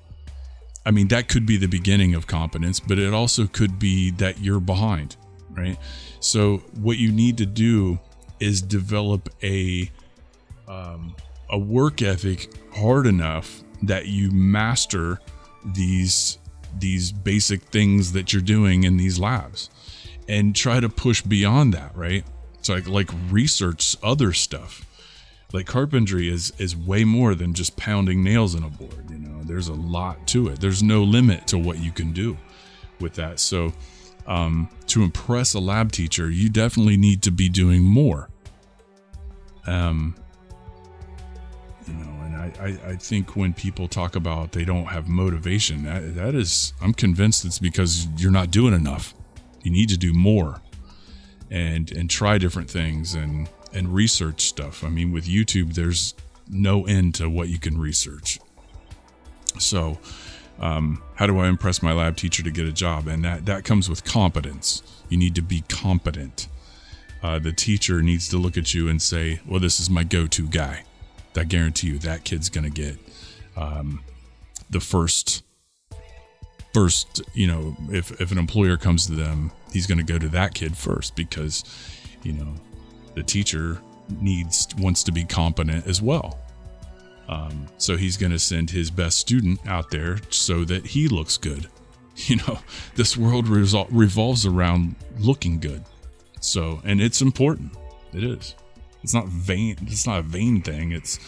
i 0.84 0.90
mean 0.90 1.08
that 1.08 1.28
could 1.28 1.46
be 1.46 1.56
the 1.56 1.68
beginning 1.68 2.14
of 2.14 2.26
competence 2.26 2.80
but 2.80 2.98
it 2.98 3.14
also 3.14 3.46
could 3.46 3.78
be 3.78 4.10
that 4.10 4.40
you're 4.40 4.60
behind 4.60 5.16
right? 5.58 5.78
So 6.20 6.58
what 6.80 6.98
you 6.98 7.12
need 7.12 7.38
to 7.38 7.46
do 7.46 7.98
is 8.40 8.62
develop 8.62 9.28
a 9.42 9.90
um, 10.66 11.14
a 11.50 11.58
work 11.58 12.02
ethic 12.02 12.52
hard 12.74 13.06
enough 13.06 13.62
that 13.82 14.06
you 14.06 14.30
master 14.30 15.20
these 15.64 16.38
these 16.78 17.10
basic 17.12 17.62
things 17.62 18.12
that 18.12 18.32
you're 18.32 18.42
doing 18.42 18.84
in 18.84 18.96
these 18.96 19.18
labs 19.18 19.70
and 20.28 20.54
try 20.54 20.78
to 20.78 20.88
push 20.88 21.22
beyond 21.22 21.72
that 21.74 21.96
right? 21.96 22.24
So 22.62 22.74
like 22.74 22.88
like 22.88 23.10
research 23.30 23.96
other 24.02 24.32
stuff. 24.32 24.84
Like 25.52 25.66
carpentry 25.66 26.28
is 26.28 26.52
is 26.58 26.76
way 26.76 27.04
more 27.04 27.34
than 27.34 27.54
just 27.54 27.76
pounding 27.76 28.22
nails 28.22 28.54
in 28.54 28.62
a 28.62 28.68
board 28.68 29.10
you 29.10 29.18
know? 29.18 29.42
There's 29.42 29.68
a 29.68 29.74
lot 29.74 30.26
to 30.28 30.48
it. 30.48 30.60
There's 30.60 30.82
no 30.82 31.02
limit 31.02 31.46
to 31.48 31.58
what 31.58 31.78
you 31.78 31.90
can 31.90 32.12
do 32.12 32.36
with 33.00 33.14
that. 33.14 33.40
So 33.40 33.72
um, 34.28 34.68
to 34.86 35.02
impress 35.02 35.54
a 35.54 35.58
lab 35.58 35.90
teacher 35.90 36.30
you 36.30 36.48
definitely 36.48 36.96
need 36.96 37.22
to 37.22 37.30
be 37.30 37.48
doing 37.48 37.82
more 37.82 38.28
um, 39.66 40.14
you 41.86 41.94
know, 41.94 42.10
and 42.22 42.36
I, 42.36 42.52
I, 42.60 42.90
I, 42.90 42.96
think 42.96 43.36
when 43.36 43.52
people 43.52 43.88
talk 43.88 44.16
about 44.16 44.52
they 44.52 44.64
don't 44.64 44.86
have 44.86 45.08
motivation, 45.08 45.84
that, 45.84 46.14
that 46.14 46.34
is, 46.34 46.72
I'm 46.80 46.94
convinced 46.94 47.44
it's 47.44 47.58
because 47.58 48.06
you're 48.16 48.30
not 48.30 48.50
doing 48.50 48.74
enough. 48.74 49.14
You 49.62 49.70
need 49.70 49.88
to 49.90 49.98
do 49.98 50.12
more 50.12 50.60
and, 51.50 51.90
and 51.92 52.08
try 52.08 52.38
different 52.38 52.70
things 52.70 53.14
and, 53.14 53.48
and 53.72 53.92
research 53.92 54.42
stuff. 54.42 54.84
I 54.84 54.88
mean, 54.88 55.12
with 55.12 55.26
YouTube, 55.26 55.74
there's 55.74 56.14
no 56.48 56.86
end 56.86 57.14
to 57.16 57.28
what 57.28 57.48
you 57.48 57.58
can 57.58 57.78
research. 57.78 58.38
So, 59.58 59.98
um, 60.60 61.02
how 61.14 61.26
do 61.26 61.38
I 61.38 61.48
impress 61.48 61.82
my 61.82 61.92
lab 61.92 62.16
teacher 62.16 62.42
to 62.42 62.50
get 62.50 62.66
a 62.66 62.72
job? 62.72 63.06
And 63.06 63.24
that, 63.24 63.46
that 63.46 63.64
comes 63.64 63.88
with 63.88 64.04
competence. 64.04 64.82
You 65.08 65.16
need 65.16 65.34
to 65.36 65.42
be 65.42 65.62
competent. 65.68 66.48
Uh, 67.22 67.38
the 67.38 67.52
teacher 67.52 68.02
needs 68.02 68.28
to 68.28 68.36
look 68.36 68.56
at 68.56 68.74
you 68.74 68.88
and 68.88 69.00
say, 69.00 69.40
well, 69.46 69.60
this 69.60 69.80
is 69.80 69.90
my 69.90 70.04
go 70.04 70.26
to 70.26 70.48
guy. 70.48 70.84
I 71.38 71.44
guarantee 71.44 71.88
you 71.88 71.98
that 72.00 72.24
kid's 72.24 72.50
going 72.50 72.64
to 72.64 72.70
get 72.70 72.98
um, 73.56 74.02
the 74.70 74.80
first 74.80 75.44
first 76.74 77.22
you 77.32 77.46
know 77.46 77.74
if, 77.90 78.20
if 78.20 78.30
an 78.30 78.38
employer 78.38 78.76
comes 78.76 79.06
to 79.06 79.12
them 79.12 79.50
he's 79.72 79.86
going 79.86 79.98
to 79.98 80.04
go 80.04 80.18
to 80.18 80.28
that 80.28 80.52
kid 80.52 80.76
first 80.76 81.16
because 81.16 81.64
you 82.22 82.32
know 82.32 82.54
the 83.14 83.22
teacher 83.22 83.80
needs 84.20 84.68
wants 84.78 85.02
to 85.02 85.12
be 85.12 85.24
competent 85.24 85.86
as 85.86 86.02
well 86.02 86.38
um, 87.28 87.66
so 87.76 87.96
he's 87.96 88.16
going 88.16 88.32
to 88.32 88.38
send 88.38 88.70
his 88.70 88.90
best 88.90 89.18
student 89.18 89.60
out 89.66 89.90
there 89.90 90.18
so 90.30 90.64
that 90.64 90.86
he 90.86 91.08
looks 91.08 91.36
good 91.36 91.68
you 92.16 92.36
know 92.36 92.58
this 92.94 93.16
world 93.16 93.46
resol- 93.46 93.88
revolves 93.90 94.46
around 94.46 94.94
looking 95.18 95.58
good 95.58 95.84
so 96.40 96.80
and 96.84 97.00
it's 97.00 97.20
important 97.20 97.72
it 98.12 98.24
is 98.24 98.54
it's 99.02 99.14
not 99.14 99.26
vain. 99.28 99.76
It's 99.82 100.06
not 100.06 100.18
a 100.18 100.22
vain 100.22 100.60
thing. 100.62 100.92
It's 100.92 101.18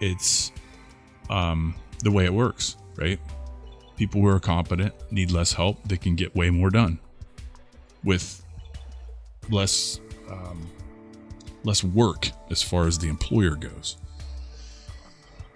it's 0.00 0.52
um, 1.30 1.74
the 2.02 2.10
way 2.10 2.24
it 2.24 2.32
works, 2.32 2.76
right? 2.96 3.20
People 3.96 4.20
who 4.20 4.28
are 4.28 4.40
competent 4.40 4.94
need 5.10 5.30
less 5.30 5.52
help. 5.52 5.86
They 5.86 5.96
can 5.96 6.16
get 6.16 6.34
way 6.34 6.50
more 6.50 6.70
done 6.70 6.98
with 8.02 8.44
less 9.50 10.00
um, 10.30 10.68
less 11.64 11.84
work 11.84 12.30
as 12.50 12.62
far 12.62 12.86
as 12.86 12.98
the 12.98 13.08
employer 13.08 13.54
goes 13.54 13.96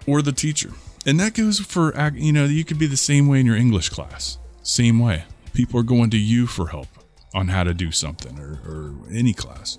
or 0.07 0.21
the 0.21 0.31
teacher. 0.31 0.71
And 1.05 1.19
that 1.19 1.33
goes 1.33 1.59
for 1.59 1.93
you 2.15 2.33
know 2.33 2.45
you 2.45 2.65
could 2.65 2.79
be 2.79 2.87
the 2.87 2.97
same 2.97 3.27
way 3.27 3.39
in 3.39 3.45
your 3.45 3.55
English 3.55 3.89
class. 3.89 4.37
Same 4.63 4.99
way. 4.99 5.23
People 5.53 5.79
are 5.79 5.83
going 5.83 6.09
to 6.11 6.17
you 6.17 6.45
for 6.47 6.67
help 6.67 6.87
on 7.33 7.47
how 7.47 7.63
to 7.63 7.73
do 7.73 7.91
something 7.91 8.39
or, 8.39 8.59
or 8.65 8.93
any 9.11 9.33
class. 9.33 9.77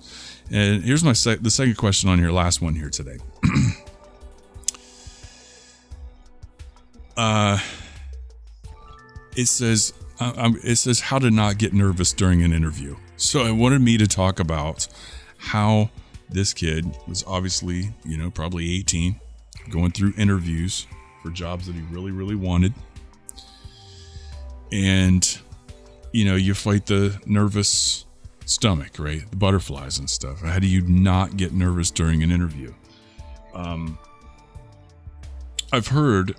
And 0.51 0.83
here's 0.83 1.03
my 1.03 1.13
sec- 1.13 1.41
the 1.41 1.51
second 1.51 1.77
question 1.77 2.09
on 2.09 2.19
your 2.19 2.31
last 2.31 2.61
one 2.61 2.75
here 2.75 2.89
today. 2.89 3.17
uh, 7.17 7.59
it 9.35 9.47
says 9.47 9.93
it 10.19 10.75
says 10.75 10.99
how 10.99 11.19
to 11.19 11.31
not 11.31 11.57
get 11.57 11.73
nervous 11.73 12.13
during 12.13 12.43
an 12.43 12.53
interview. 12.53 12.95
So 13.17 13.45
it 13.45 13.53
wanted 13.53 13.81
me 13.81 13.97
to 13.97 14.07
talk 14.07 14.39
about 14.39 14.87
how 15.37 15.89
this 16.29 16.53
kid 16.53 16.85
was 17.07 17.23
obviously, 17.25 17.93
you 18.05 18.17
know, 18.17 18.29
probably 18.29 18.71
18, 18.77 19.19
going 19.69 19.91
through 19.91 20.13
interviews 20.17 20.87
for 21.21 21.29
jobs 21.29 21.67
that 21.67 21.75
he 21.75 21.81
really, 21.83 22.11
really 22.11 22.35
wanted. 22.35 22.73
And, 24.71 25.39
you 26.11 26.25
know, 26.25 26.35
you 26.35 26.53
fight 26.53 26.85
the 26.85 27.19
nervous 27.25 28.05
stomach, 28.45 28.97
right? 28.97 29.29
The 29.29 29.37
butterflies 29.37 29.99
and 29.99 30.09
stuff. 30.09 30.41
How 30.41 30.59
do 30.59 30.67
you 30.67 30.81
not 30.81 31.37
get 31.37 31.53
nervous 31.53 31.91
during 31.91 32.23
an 32.23 32.31
interview? 32.31 32.73
Um, 33.53 33.97
I've 35.71 35.87
heard 35.87 36.35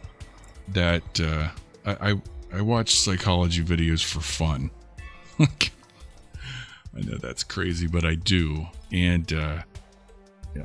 that 0.69 1.21
uh, 1.21 1.49
I, 1.85 2.11
I, 2.11 2.23
I 2.55 2.61
watch 2.61 2.95
psychology 2.95 3.62
videos 3.62 4.05
for 4.05 4.21
fun. 4.21 4.71
I 5.41 7.00
know 7.00 7.17
that's 7.17 7.43
crazy, 7.43 7.87
but 7.87 8.05
I 8.05 8.14
do, 8.14 8.67
and 8.93 9.33
uh, 9.33 9.62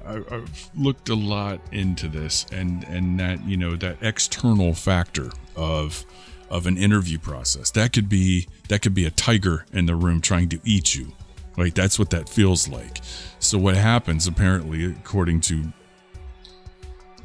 I, 0.05 0.35
have 0.35 0.69
looked 0.75 1.09
a 1.09 1.15
lot 1.15 1.61
into 1.71 2.07
this, 2.07 2.45
and 2.51 2.83
and 2.85 3.19
that 3.19 3.45
you 3.45 3.57
know 3.57 3.75
that 3.77 3.97
external 4.01 4.73
factor 4.73 5.29
of 5.55 6.05
of 6.49 6.65
an 6.65 6.77
interview 6.77 7.17
process 7.17 7.71
that 7.71 7.91
could 7.91 8.07
be 8.07 8.47
that 8.69 8.81
could 8.81 8.93
be 8.93 9.05
a 9.05 9.11
tiger 9.11 9.65
in 9.73 9.85
the 9.85 9.95
room 9.95 10.21
trying 10.21 10.47
to 10.49 10.59
eat 10.63 10.95
you 10.95 11.11
Right? 11.57 11.73
That's 11.73 11.97
what 11.97 12.11
that 12.11 12.29
feels 12.29 12.67
like. 12.67 12.99
So, 13.39 13.57
what 13.57 13.75
happens, 13.75 14.27
apparently, 14.27 14.85
according 14.85 15.41
to 15.41 15.73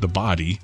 the 0.00 0.08
body, 0.08 0.58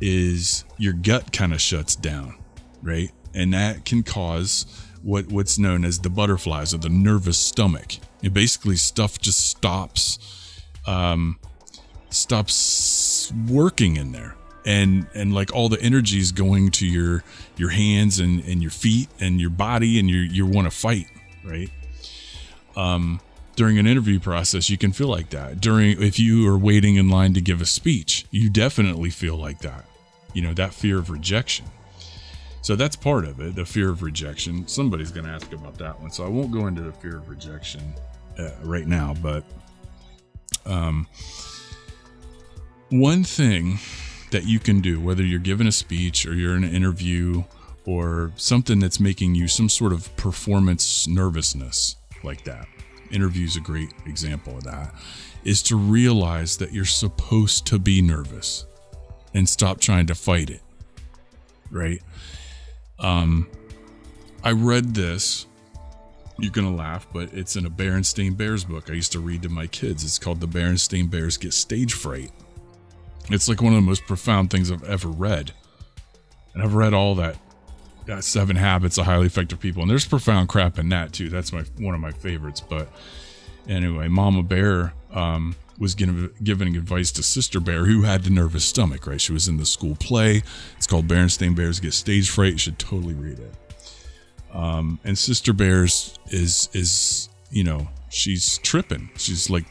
is 0.00 0.64
your 0.76 0.92
gut 0.92 1.32
kind 1.32 1.54
of 1.54 1.60
shuts 1.60 1.94
down, 1.94 2.34
right? 2.82 3.12
And 3.32 3.54
that 3.54 3.84
can 3.84 4.02
cause 4.02 4.66
what 5.02 5.28
what's 5.28 5.56
known 5.56 5.84
as 5.84 6.00
the 6.00 6.10
butterflies 6.10 6.74
or 6.74 6.78
the 6.78 6.88
nervous 6.88 7.38
stomach. 7.38 7.92
It 8.24 8.34
basically 8.34 8.76
stuff 8.76 9.20
just 9.20 9.48
stops 9.48 10.18
um 10.86 11.38
stops 12.10 13.32
working 13.48 13.96
in 13.96 14.12
there. 14.12 14.34
And 14.64 15.06
and 15.14 15.34
like 15.34 15.52
all 15.52 15.68
the 15.68 15.80
energy 15.80 16.18
is 16.18 16.30
going 16.30 16.70
to 16.72 16.86
your 16.86 17.24
your 17.56 17.70
hands 17.70 18.20
and, 18.20 18.44
and 18.44 18.62
your 18.62 18.70
feet 18.70 19.08
and 19.20 19.40
your 19.40 19.50
body 19.50 19.98
and 19.98 20.08
you 20.08 20.18
you 20.18 20.46
want 20.46 20.66
to 20.66 20.70
fight, 20.70 21.06
right? 21.44 21.70
um, 22.76 23.20
during 23.56 23.78
an 23.78 23.86
interview 23.86 24.18
process, 24.18 24.70
you 24.70 24.78
can 24.78 24.92
feel 24.92 25.08
like 25.08 25.30
that. 25.30 25.60
During, 25.60 26.00
if 26.02 26.18
you 26.18 26.48
are 26.48 26.58
waiting 26.58 26.96
in 26.96 27.08
line 27.10 27.34
to 27.34 27.40
give 27.40 27.60
a 27.60 27.66
speech, 27.66 28.26
you 28.30 28.48
definitely 28.48 29.10
feel 29.10 29.36
like 29.36 29.60
that, 29.60 29.84
you 30.32 30.42
know, 30.42 30.54
that 30.54 30.72
fear 30.72 30.98
of 30.98 31.10
rejection. 31.10 31.66
So 32.62 32.76
that's 32.76 32.96
part 32.96 33.24
of 33.24 33.40
it, 33.40 33.54
the 33.54 33.66
fear 33.66 33.90
of 33.90 34.02
rejection. 34.02 34.66
Somebody's 34.68 35.10
going 35.10 35.26
to 35.26 35.32
ask 35.32 35.52
about 35.52 35.76
that 35.78 36.00
one. 36.00 36.10
So 36.10 36.24
I 36.24 36.28
won't 36.28 36.52
go 36.52 36.66
into 36.66 36.82
the 36.82 36.92
fear 36.92 37.16
of 37.16 37.28
rejection 37.28 37.82
uh, 38.38 38.50
right 38.62 38.86
now, 38.86 39.14
but 39.20 39.44
um, 40.66 41.06
one 42.90 43.24
thing 43.24 43.78
that 44.30 44.46
you 44.46 44.58
can 44.58 44.80
do, 44.80 45.00
whether 45.00 45.22
you're 45.22 45.38
giving 45.38 45.66
a 45.66 45.72
speech 45.72 46.26
or 46.26 46.34
you're 46.34 46.56
in 46.56 46.64
an 46.64 46.74
interview 46.74 47.44
or 47.84 48.32
something 48.36 48.78
that's 48.78 49.00
making 49.00 49.34
you 49.34 49.48
some 49.48 49.68
sort 49.68 49.92
of 49.92 50.14
performance 50.16 51.06
nervousness 51.06 51.96
like 52.22 52.44
that, 52.44 52.66
interview 53.10 53.44
is 53.44 53.56
a 53.56 53.60
great 53.60 53.92
example 54.06 54.56
of 54.56 54.64
that, 54.64 54.94
is 55.44 55.62
to 55.62 55.76
realize 55.76 56.56
that 56.58 56.72
you're 56.72 56.84
supposed 56.84 57.66
to 57.66 57.78
be 57.78 58.00
nervous 58.00 58.66
and 59.34 59.48
stop 59.48 59.80
trying 59.80 60.06
to 60.06 60.14
fight 60.14 60.50
it. 60.50 60.62
Right? 61.70 62.02
Um, 62.98 63.48
I 64.44 64.52
read 64.52 64.94
this. 64.94 65.46
You're 66.38 66.50
gonna 66.50 66.74
laugh, 66.74 67.06
but 67.12 67.32
it's 67.32 67.56
in 67.56 67.66
a 67.66 67.70
Berenstain 67.70 68.36
Bears 68.36 68.64
book 68.64 68.90
I 68.90 68.94
used 68.94 69.12
to 69.12 69.20
read 69.20 69.42
to 69.42 69.48
my 69.48 69.66
kids. 69.66 70.04
It's 70.04 70.18
called 70.18 70.40
"The 70.40 70.48
Berenstain 70.48 71.10
Bears 71.10 71.36
Get 71.36 71.52
Stage 71.52 71.92
Fright." 71.94 72.30
It's 73.30 73.48
like 73.48 73.62
one 73.62 73.72
of 73.72 73.76
the 73.76 73.86
most 73.86 74.06
profound 74.06 74.50
things 74.50 74.70
I've 74.70 74.84
ever 74.84 75.08
read, 75.08 75.52
and 76.54 76.62
I've 76.62 76.74
read 76.74 76.94
all 76.94 77.14
that. 77.16 77.36
That 78.06 78.24
Seven 78.24 78.56
Habits 78.56 78.98
of 78.98 79.04
Highly 79.04 79.26
Effective 79.26 79.60
People, 79.60 79.82
and 79.82 79.90
there's 79.90 80.04
profound 80.04 80.48
crap 80.48 80.76
in 80.76 80.88
that 80.88 81.12
too. 81.12 81.28
That's 81.28 81.52
my 81.52 81.62
one 81.78 81.94
of 81.94 82.00
my 82.00 82.10
favorites. 82.10 82.60
But 82.60 82.88
anyway, 83.68 84.08
Mama 84.08 84.42
Bear 84.42 84.92
um, 85.12 85.54
was 85.78 85.94
giving, 85.94 86.30
giving 86.42 86.76
advice 86.76 87.12
to 87.12 87.22
Sister 87.22 87.60
Bear, 87.60 87.84
who 87.84 88.02
had 88.02 88.24
the 88.24 88.30
nervous 88.30 88.64
stomach, 88.64 89.06
right? 89.06 89.20
She 89.20 89.32
was 89.32 89.46
in 89.46 89.56
the 89.56 89.66
school 89.66 89.94
play. 89.94 90.42
It's 90.76 90.86
called 90.88 91.06
Berenstain 91.06 91.54
Bears 91.54 91.78
Get 91.78 91.94
Stage 91.94 92.28
Fright. 92.30 92.52
You 92.52 92.58
should 92.58 92.78
totally 92.80 93.14
read 93.14 93.38
it. 93.38 93.54
Um, 94.52 94.98
and 95.04 95.16
Sister 95.16 95.52
Bears 95.52 96.18
is, 96.26 96.68
is, 96.72 97.28
you 97.50 97.64
know, 97.64 97.88
she's 98.10 98.58
tripping. 98.58 99.10
She's 99.16 99.48
like, 99.48 99.64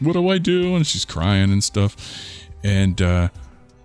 what 0.00 0.14
do 0.14 0.28
I 0.28 0.38
do? 0.38 0.74
And 0.74 0.86
she's 0.86 1.04
crying 1.04 1.52
and 1.52 1.62
stuff. 1.62 1.96
And, 2.62 3.00
uh, 3.00 3.28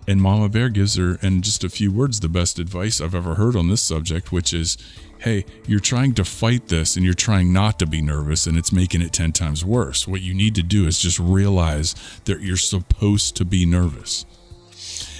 and 0.08 0.20
Mama 0.20 0.48
Bear 0.48 0.68
gives 0.68 0.96
her, 0.96 1.18
in 1.22 1.42
just 1.42 1.62
a 1.62 1.68
few 1.68 1.92
words, 1.92 2.20
the 2.20 2.28
best 2.28 2.58
advice 2.58 3.00
I've 3.00 3.14
ever 3.14 3.34
heard 3.34 3.54
on 3.54 3.68
this 3.68 3.82
subject, 3.82 4.32
which 4.32 4.52
is 4.52 4.76
hey, 5.20 5.44
you're 5.66 5.80
trying 5.80 6.14
to 6.14 6.24
fight 6.24 6.68
this 6.68 6.96
and 6.96 7.04
you're 7.04 7.14
trying 7.14 7.52
not 7.52 7.78
to 7.78 7.86
be 7.86 8.00
nervous 8.00 8.46
and 8.46 8.56
it's 8.56 8.72
making 8.72 9.02
it 9.02 9.12
10 9.12 9.32
times 9.32 9.64
worse. 9.64 10.08
What 10.08 10.22
you 10.22 10.34
need 10.34 10.54
to 10.54 10.62
do 10.62 10.86
is 10.86 10.98
just 10.98 11.18
realize 11.18 11.94
that 12.24 12.40
you're 12.40 12.56
supposed 12.56 13.36
to 13.36 13.44
be 13.44 13.66
nervous. 13.66 14.24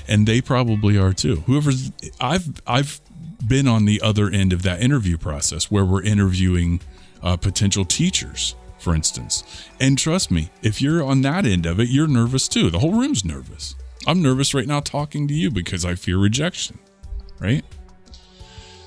And 0.08 0.26
they 0.26 0.40
probably 0.40 0.98
are 0.98 1.12
too. 1.12 1.36
Whoever's 1.46 1.92
I've 2.20 2.60
I've 2.66 3.00
been 3.46 3.66
on 3.66 3.84
the 3.84 4.00
other 4.00 4.28
end 4.28 4.52
of 4.52 4.62
that 4.62 4.80
interview 4.82 5.16
process 5.16 5.70
where 5.70 5.84
we're 5.84 6.02
interviewing 6.02 6.80
uh, 7.22 7.36
potential 7.36 7.84
teachers, 7.84 8.54
for 8.78 8.94
instance. 8.94 9.68
And 9.78 9.98
trust 9.98 10.30
me, 10.30 10.50
if 10.62 10.80
you're 10.80 11.02
on 11.02 11.22
that 11.22 11.44
end 11.44 11.66
of 11.66 11.80
it, 11.80 11.88
you're 11.88 12.08
nervous 12.08 12.48
too. 12.48 12.70
The 12.70 12.78
whole 12.78 12.92
room's 12.92 13.24
nervous. 13.24 13.74
I'm 14.06 14.22
nervous 14.22 14.54
right 14.54 14.66
now 14.66 14.80
talking 14.80 15.28
to 15.28 15.34
you 15.34 15.50
because 15.50 15.84
I 15.84 15.94
fear 15.94 16.18
rejection, 16.18 16.78
right? 17.38 17.64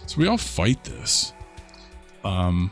So 0.08 0.18
we 0.18 0.28
all 0.28 0.38
fight 0.38 0.84
this. 0.84 1.34
Um, 2.24 2.72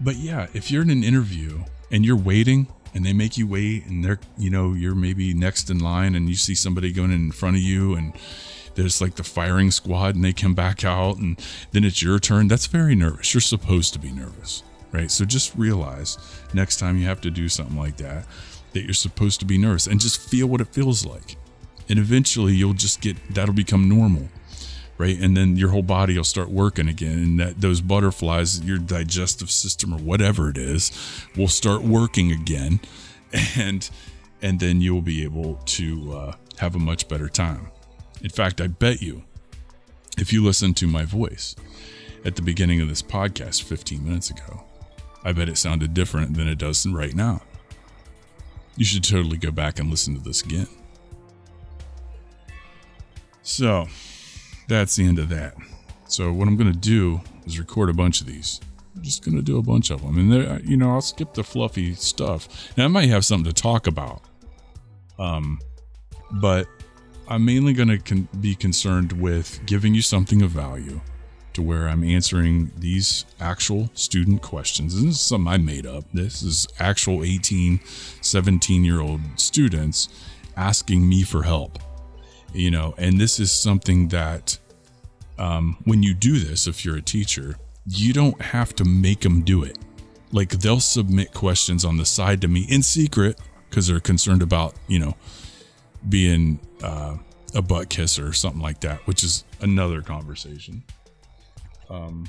but 0.00 0.16
yeah, 0.16 0.46
if 0.54 0.70
you're 0.70 0.82
in 0.82 0.90
an 0.90 1.04
interview 1.04 1.64
and 1.90 2.04
you're 2.04 2.16
waiting 2.16 2.68
and 2.94 3.04
they 3.04 3.12
make 3.12 3.36
you 3.36 3.46
wait 3.46 3.86
and 3.86 4.04
they're, 4.04 4.20
you 4.38 4.50
know, 4.50 4.72
you're 4.72 4.94
maybe 4.94 5.34
next 5.34 5.70
in 5.70 5.78
line 5.78 6.14
and 6.14 6.28
you 6.28 6.34
see 6.34 6.54
somebody 6.54 6.92
going 6.92 7.12
in 7.12 7.30
front 7.32 7.56
of 7.56 7.62
you 7.62 7.94
and 7.94 8.14
there's 8.76 9.00
like 9.00 9.16
the 9.16 9.24
firing 9.24 9.70
squad 9.70 10.14
and 10.14 10.24
they 10.24 10.32
come 10.32 10.54
back 10.54 10.84
out 10.84 11.16
and 11.16 11.40
then 11.72 11.82
it's 11.82 12.02
your 12.02 12.18
turn. 12.18 12.46
That's 12.46 12.66
very 12.66 12.94
nervous. 12.94 13.34
You're 13.34 13.40
supposed 13.40 13.92
to 13.94 13.98
be 13.98 14.12
nervous, 14.12 14.62
right? 14.92 15.10
So 15.10 15.24
just 15.24 15.54
realize 15.56 16.18
next 16.54 16.76
time 16.76 16.98
you 16.98 17.06
have 17.06 17.20
to 17.22 17.30
do 17.30 17.48
something 17.48 17.76
like 17.76 17.96
that, 17.96 18.26
that 18.72 18.84
you're 18.84 18.94
supposed 18.94 19.40
to 19.40 19.46
be 19.46 19.58
nervous 19.58 19.86
and 19.86 19.98
just 19.98 20.20
feel 20.20 20.46
what 20.46 20.60
it 20.60 20.68
feels 20.68 21.04
like. 21.04 21.36
And 21.88 21.98
eventually 21.98 22.54
you'll 22.54 22.74
just 22.74 23.00
get, 23.00 23.16
that'll 23.34 23.54
become 23.54 23.88
normal 23.88 24.28
right 24.98 25.18
and 25.20 25.36
then 25.36 25.56
your 25.56 25.68
whole 25.68 25.82
body 25.82 26.16
will 26.16 26.24
start 26.24 26.48
working 26.48 26.88
again 26.88 27.18
and 27.18 27.40
that 27.40 27.60
those 27.60 27.82
butterflies 27.82 28.60
your 28.64 28.78
digestive 28.78 29.50
system 29.50 29.92
or 29.92 29.98
whatever 29.98 30.48
it 30.48 30.56
is 30.56 30.90
will 31.36 31.48
start 31.48 31.82
working 31.82 32.32
again 32.32 32.80
and 33.56 33.90
and 34.40 34.58
then 34.58 34.80
you'll 34.80 35.02
be 35.02 35.22
able 35.22 35.56
to 35.66 36.12
uh, 36.14 36.32
have 36.58 36.74
a 36.74 36.78
much 36.78 37.08
better 37.08 37.28
time 37.28 37.70
in 38.22 38.30
fact 38.30 38.60
i 38.60 38.66
bet 38.66 39.02
you 39.02 39.22
if 40.18 40.32
you 40.32 40.42
listen 40.42 40.74
to 40.74 40.86
my 40.86 41.04
voice 41.04 41.54
at 42.24 42.36
the 42.36 42.42
beginning 42.42 42.80
of 42.80 42.88
this 42.88 43.02
podcast 43.02 43.62
15 43.62 44.04
minutes 44.04 44.30
ago 44.30 44.64
i 45.24 45.32
bet 45.32 45.48
it 45.48 45.58
sounded 45.58 45.94
different 45.94 46.36
than 46.36 46.48
it 46.48 46.58
does 46.58 46.86
right 46.86 47.14
now 47.14 47.42
you 48.76 48.84
should 48.84 49.04
totally 49.04 49.36
go 49.36 49.50
back 49.50 49.78
and 49.78 49.90
listen 49.90 50.14
to 50.14 50.20
this 50.20 50.42
again 50.42 50.68
so 53.42 53.86
that's 54.66 54.96
the 54.96 55.06
end 55.06 55.20
of 55.20 55.28
that. 55.28 55.54
So 56.08 56.32
what 56.32 56.48
I'm 56.48 56.56
going 56.56 56.72
to 56.72 56.78
do 56.78 57.20
is 57.46 57.58
record 57.58 57.88
a 57.88 57.92
bunch 57.94 58.20
of 58.20 58.26
these. 58.26 58.60
I'm 58.94 59.02
just 59.02 59.24
going 59.24 59.36
to 59.36 59.42
do 59.42 59.58
a 59.58 59.62
bunch 59.62 59.90
of 59.90 60.02
them. 60.02 60.18
And 60.18 60.68
you 60.68 60.76
know, 60.76 60.90
I'll 60.90 61.00
skip 61.00 61.32
the 61.32 61.44
fluffy 61.44 61.94
stuff. 61.94 62.76
Now 62.76 62.86
I 62.86 62.88
might 62.88 63.08
have 63.08 63.24
something 63.24 63.52
to 63.52 63.62
talk 63.62 63.86
about. 63.86 64.22
Um, 65.18 65.60
but 66.32 66.66
I'm 67.28 67.44
mainly 67.44 67.72
going 67.72 67.88
to 67.88 67.98
con- 67.98 68.28
be 68.40 68.54
concerned 68.54 69.12
with 69.12 69.60
giving 69.66 69.94
you 69.94 70.02
something 70.02 70.42
of 70.42 70.50
value 70.50 71.00
to 71.54 71.62
where 71.62 71.88
I'm 71.88 72.04
answering 72.04 72.70
these 72.76 73.24
actual 73.40 73.90
student 73.94 74.42
questions. 74.42 74.94
This 74.94 75.14
is 75.14 75.20
something 75.20 75.52
I 75.52 75.56
made 75.56 75.86
up. 75.86 76.04
This 76.12 76.42
is 76.42 76.66
actual 76.78 77.24
18, 77.24 77.80
17 78.20 78.84
year 78.84 79.00
old 79.00 79.20
students 79.36 80.08
asking 80.56 81.08
me 81.08 81.22
for 81.22 81.42
help 81.42 81.78
you 82.56 82.70
know 82.70 82.94
and 82.96 83.20
this 83.20 83.38
is 83.38 83.52
something 83.52 84.08
that 84.08 84.58
um, 85.38 85.76
when 85.84 86.02
you 86.02 86.14
do 86.14 86.38
this 86.38 86.66
if 86.66 86.84
you're 86.84 86.96
a 86.96 87.02
teacher 87.02 87.56
you 87.86 88.12
don't 88.12 88.40
have 88.40 88.74
to 88.74 88.84
make 88.84 89.20
them 89.20 89.42
do 89.42 89.62
it 89.62 89.78
like 90.32 90.50
they'll 90.50 90.80
submit 90.80 91.32
questions 91.32 91.84
on 91.84 91.96
the 91.96 92.04
side 92.04 92.40
to 92.40 92.48
me 92.48 92.66
in 92.68 92.82
secret 92.82 93.38
because 93.68 93.86
they're 93.86 94.00
concerned 94.00 94.42
about 94.42 94.74
you 94.88 94.98
know 94.98 95.14
being 96.08 96.60
uh, 96.82 97.16
a 97.54 97.62
butt 97.62 97.88
kisser 97.88 98.26
or 98.26 98.32
something 98.32 98.62
like 98.62 98.80
that 98.80 98.98
which 99.06 99.24
is 99.24 99.44
another 99.60 100.02
conversation 100.02 100.82
um, 101.90 102.26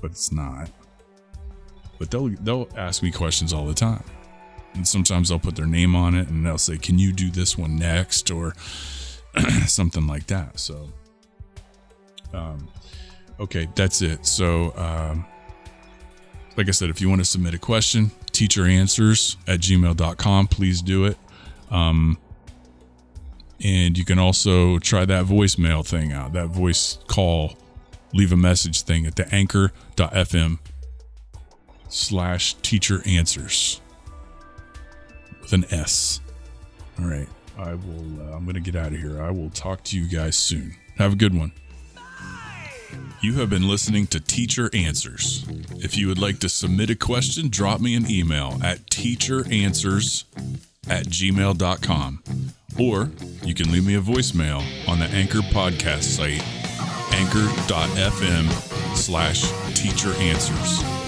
but 0.00 0.10
it's 0.10 0.32
not 0.32 0.70
but 1.98 2.10
they'll 2.10 2.28
they'll 2.40 2.68
ask 2.76 3.02
me 3.02 3.10
questions 3.10 3.52
all 3.52 3.66
the 3.66 3.74
time 3.74 4.04
and 4.74 4.86
sometimes 4.86 5.28
they'll 5.28 5.38
put 5.38 5.56
their 5.56 5.66
name 5.66 5.96
on 5.96 6.14
it 6.14 6.28
and 6.28 6.46
they'll 6.46 6.58
say 6.58 6.78
can 6.78 6.98
you 6.98 7.12
do 7.12 7.30
this 7.30 7.58
one 7.58 7.76
next 7.76 8.30
or 8.30 8.54
something 9.66 10.06
like 10.06 10.26
that. 10.26 10.58
So, 10.58 10.88
um, 12.32 12.68
okay, 13.38 13.68
that's 13.74 14.02
it. 14.02 14.26
So, 14.26 14.74
um, 14.76 15.24
like 16.56 16.68
I 16.68 16.72
said, 16.72 16.90
if 16.90 17.00
you 17.00 17.08
want 17.08 17.20
to 17.20 17.24
submit 17.24 17.54
a 17.54 17.58
question, 17.58 18.10
teacher 18.32 18.66
answers 18.66 19.36
at 19.46 19.60
gmail.com, 19.60 20.48
please 20.48 20.82
do 20.82 21.04
it. 21.04 21.16
Um, 21.70 22.18
and 23.62 23.98
you 23.98 24.04
can 24.04 24.18
also 24.18 24.78
try 24.78 25.04
that 25.04 25.26
voicemail 25.26 25.86
thing 25.86 26.12
out, 26.12 26.32
that 26.32 26.48
voice 26.48 26.98
call, 27.06 27.54
leave 28.12 28.32
a 28.32 28.36
message 28.36 28.82
thing 28.82 29.06
at 29.06 29.16
the 29.16 29.32
anchor.fm 29.34 30.58
slash 31.88 32.54
teacher 32.54 33.02
answers 33.06 33.80
with 35.42 35.52
an 35.52 35.64
S. 35.70 36.20
All 36.98 37.06
right. 37.06 37.28
I 37.58 37.74
will. 37.74 38.20
Uh, 38.20 38.36
I'm 38.36 38.44
going 38.44 38.54
to 38.54 38.60
get 38.60 38.76
out 38.76 38.92
of 38.92 38.98
here. 38.98 39.22
I 39.22 39.30
will 39.30 39.50
talk 39.50 39.84
to 39.84 39.98
you 39.98 40.08
guys 40.08 40.36
soon. 40.36 40.76
Have 40.96 41.12
a 41.12 41.16
good 41.16 41.36
one. 41.36 41.52
You 43.20 43.34
have 43.34 43.50
been 43.50 43.68
listening 43.68 44.06
to 44.08 44.20
Teacher 44.20 44.70
Answers. 44.72 45.44
If 45.76 45.96
you 45.98 46.08
would 46.08 46.18
like 46.18 46.38
to 46.38 46.48
submit 46.48 46.88
a 46.88 46.96
question, 46.96 47.50
drop 47.50 47.80
me 47.80 47.94
an 47.94 48.10
email 48.10 48.58
at 48.62 48.86
teacheranswers 48.86 50.24
at 50.88 51.06
gmail.com. 51.06 52.22
Or 52.78 53.10
you 53.44 53.54
can 53.54 53.72
leave 53.72 53.86
me 53.86 53.96
a 53.96 54.00
voicemail 54.00 54.62
on 54.88 54.98
the 54.98 55.06
Anchor 55.06 55.40
podcast 55.40 56.02
site, 56.02 56.42
anchor.fm 57.14 58.48
slash 58.96 59.42
teacher 59.74 60.12
answers. 60.20 60.99